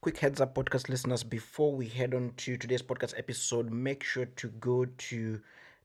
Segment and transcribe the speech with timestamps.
[0.00, 4.26] quick heads up, podcast listeners, before we head on to today's podcast episode, make sure
[4.26, 5.40] to go to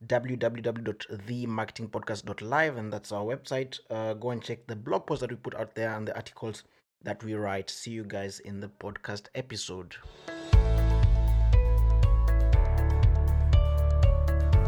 [0.07, 3.79] www.themarketingpodcast.live, and that's our website.
[3.89, 6.63] Uh, go and check the blog post that we put out there and the articles
[7.03, 7.69] that we write.
[7.69, 9.95] See you guys in the podcast episode.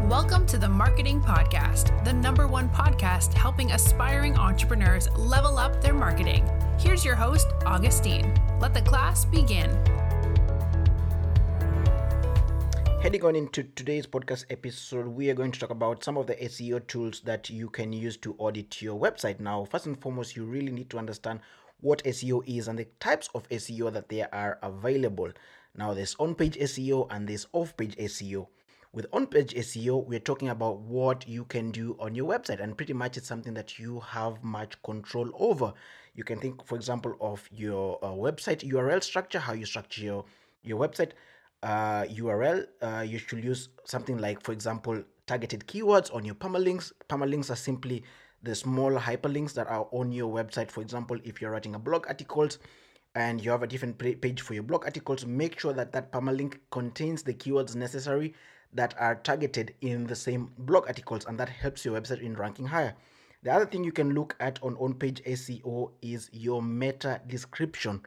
[0.08, 5.94] Welcome to the Marketing Podcast, the number one podcast helping aspiring entrepreneurs level up their
[5.94, 6.48] marketing.
[6.78, 8.34] Here's your host, Augustine.
[8.60, 9.70] Let the class begin.
[13.00, 16.34] Heading on into today's podcast episode, we are going to talk about some of the
[16.36, 19.40] SEO tools that you can use to audit your website.
[19.40, 21.40] Now, first and foremost, you really need to understand
[21.80, 25.30] what SEO is and the types of SEO that there are available.
[25.76, 28.48] Now, there's on page SEO and there's off page SEO.
[28.94, 32.76] With on page SEO, we're talking about what you can do on your website, and
[32.76, 35.72] pretty much it's something that you have much control over.
[36.14, 40.24] You can think, for example, of your uh, website URL structure, how you structure your,
[40.62, 41.10] your website
[41.64, 42.68] uh, URL.
[42.80, 46.92] Uh, you should use something like, for example, targeted keywords on your permalinks.
[47.08, 48.04] Permalinks are simply
[48.44, 50.70] the small hyperlinks that are on your website.
[50.70, 52.60] For example, if you're writing a blog articles,
[53.16, 56.58] and you have a different page for your blog articles, make sure that that permalink
[56.70, 58.34] contains the keywords necessary
[58.74, 62.66] that are targeted in the same blog articles and that helps your website in ranking
[62.66, 62.94] higher.
[63.42, 68.02] The other thing you can look at on on page SEO is your meta description.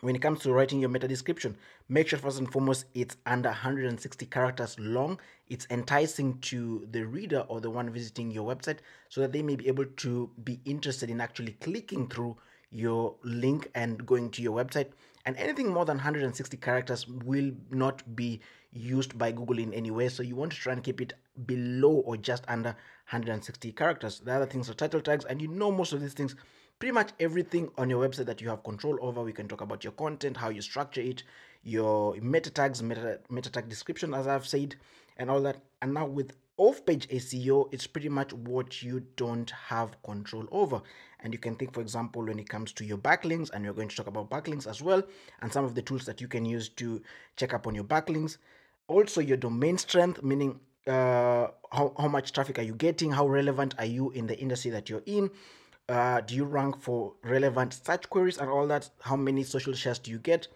[0.00, 3.50] When it comes to writing your meta description, make sure first and foremost it's under
[3.50, 5.20] 160 characters long.
[5.48, 9.56] It's enticing to the reader or the one visiting your website so that they may
[9.56, 12.36] be able to be interested in actually clicking through
[12.70, 14.90] your link and going to your website.
[15.26, 18.40] And anything more than 160 characters will not be
[18.72, 20.08] used by Google in any way.
[20.08, 21.12] So you want to try and keep it
[21.46, 22.70] below or just under
[23.10, 24.20] 160 characters.
[24.20, 26.36] The other things are title tags, and you know most of these things.
[26.78, 29.22] Pretty much everything on your website that you have control over.
[29.22, 31.24] We can talk about your content, how you structure it,
[31.62, 34.76] your meta tags, meta, meta tag description, as I've said,
[35.18, 35.58] and all that.
[35.82, 40.82] And now with off page SEO, it's pretty much what you don't have control over.
[41.20, 43.88] And you can think, for example, when it comes to your backlinks, and we're going
[43.88, 45.02] to talk about backlinks as well,
[45.40, 47.00] and some of the tools that you can use to
[47.36, 48.36] check up on your backlinks.
[48.88, 53.10] Also your domain strength meaning uh, how, how much traffic are you getting?
[53.10, 55.30] How relevant are you in the industry that you're in?
[55.88, 58.90] Uh, do you rank for relevant search queries and all that?
[59.00, 60.48] How many social shares do you get?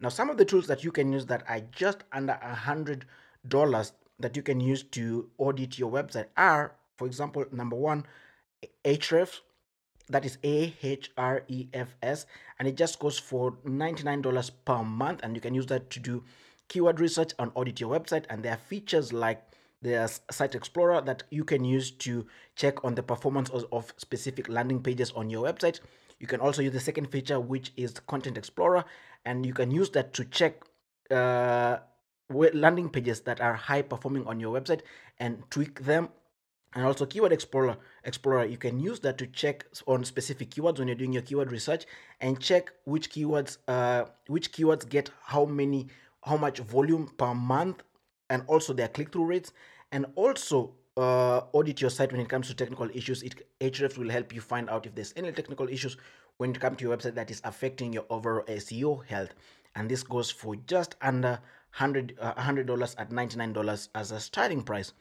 [0.00, 3.04] Now some of the tools that you can use that are just under a hundred
[3.46, 8.04] dollars that you can use to audit your website are for example number one
[8.84, 9.40] Ahrefs
[10.10, 12.26] that is A H R E F S,
[12.58, 16.24] and it just goes for $99 per month, and you can use that to do
[16.68, 18.24] keyword research and audit your website.
[18.28, 19.42] And there are features like
[19.82, 22.26] the Site Explorer that you can use to
[22.56, 25.80] check on the performance of, of specific landing pages on your website.
[26.18, 28.84] You can also use the second feature, which is Content Explorer,
[29.24, 30.62] and you can use that to check
[31.10, 31.78] uh,
[32.30, 34.80] landing pages that are high performing on your website
[35.18, 36.08] and tweak them.
[36.72, 40.86] And also keyword explorer explorer you can use that to check on specific keywords when
[40.86, 41.84] you're doing your keyword research
[42.20, 45.88] and check which keywords uh, which keywords get how many
[46.22, 47.82] how much volume per month
[48.28, 49.52] and also their click-through rates.
[49.92, 53.22] And also uh, audit your site when it comes to technical issues.
[53.22, 55.96] It Ahrefs will help you find out if there's any technical issues
[56.38, 59.34] when it comes to your website that is affecting your overall seo health.
[59.74, 61.40] And this goes for just under
[61.76, 64.92] 100 uh, $100 at $99 as a starting price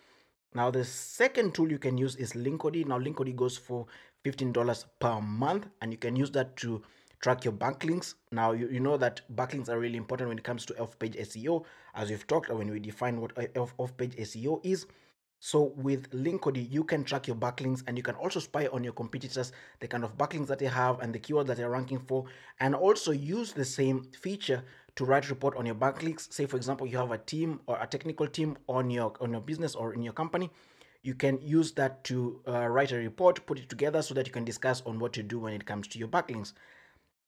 [0.54, 3.86] now the second tool you can use is linkody now linkody goes for
[4.26, 6.82] $15 per month and you can use that to
[7.22, 8.16] track your backlinks.
[8.32, 11.16] Now, you, you know that backlinks are really important when it comes to off page
[11.16, 11.66] SEO,
[11.96, 14.86] as we've talked when we define what off page SEO is.
[15.42, 18.92] So with Linkody, you can track your backlinks and you can also spy on your
[18.92, 22.26] competitors, the kind of backlinks that they have and the keywords that they're ranking for,
[22.60, 24.64] and also use the same feature
[25.00, 26.32] to write a report on your backlinks.
[26.32, 29.40] Say, for example, you have a team or a technical team on your on your
[29.40, 30.52] business or in your company.
[31.04, 34.34] You can use that to uh, write a report, put it together so that you
[34.34, 36.52] can discuss on what to do when it comes to your backlinks.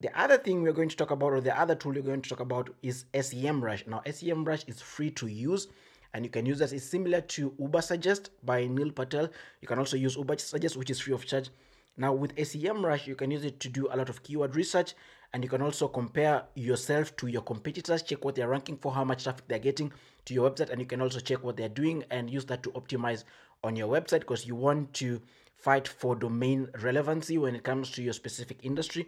[0.02, 2.28] The other thing we're going to talk about, or the other tool we're going to
[2.28, 3.86] talk about, is SEMrush.
[3.86, 5.68] Now, SEMrush is free to use,
[6.12, 6.72] and you can use that.
[6.74, 9.30] It's similar to Ubersuggest by Neil Patel.
[9.62, 11.48] You can also use Ubersuggest, which is free of charge.
[11.96, 14.94] Now, with SEMrush, you can use it to do a lot of keyword research,
[15.32, 19.04] and you can also compare yourself to your competitors, check what they're ranking for, how
[19.04, 19.92] much traffic they're getting
[20.24, 22.70] to your website, and you can also check what they're doing and use that to
[22.70, 23.24] optimize
[23.64, 25.20] on your website because you want to
[25.56, 29.06] fight for domain relevancy when it comes to your specific industry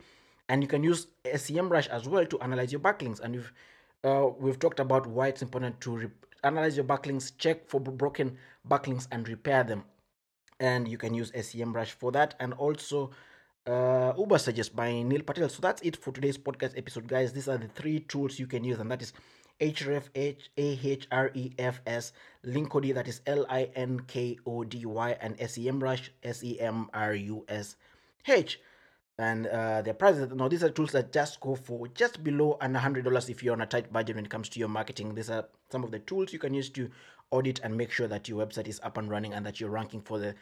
[0.48, 3.20] and you can use SEMrush as well to analyze your backlinks.
[3.20, 3.52] And we've
[4.04, 6.10] uh, we've talked about why it's important to re-
[6.42, 8.36] analyze your backlinks, check for broken
[8.68, 9.84] backlinks, and repair them.
[10.60, 12.34] And you can use SEMrush for that.
[12.38, 13.10] And also,
[13.66, 15.48] uh, Ubersuggest by Neil Patel.
[15.48, 17.32] So that's it for today's podcast episode, guys.
[17.32, 19.12] These are the three tools you can use, and that is
[19.60, 22.12] Ahrefs, H A H R E F S,
[22.44, 26.88] Linkody, that is L I N K O D Y, and SEMrush, S E M
[26.92, 27.76] R U S
[28.26, 28.60] H.
[29.16, 32.74] And uh, their prices now these are tools that just go for just below an
[32.74, 35.14] hundred dollars if you're on a tight budget when it comes to your marketing.
[35.14, 36.90] These are some of the tools you can use to
[37.34, 40.00] audit and make sure that your website is up and running and that you're ranking
[40.00, 40.34] for the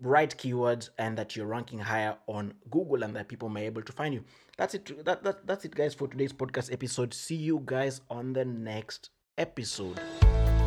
[0.00, 3.82] right keywords and that you're ranking higher on Google and that people may be able
[3.82, 4.24] to find you.
[4.56, 5.04] That's it.
[5.04, 7.12] That, that that's it, guys, for today's podcast episode.
[7.14, 10.00] See you guys on the next episode.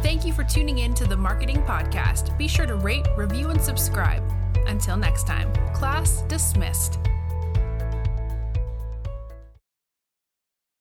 [0.03, 2.37] Thank you for tuning in to the Marketing Podcast.
[2.37, 4.23] Be sure to rate, review, and subscribe.
[4.67, 6.99] Until next time, class dismissed.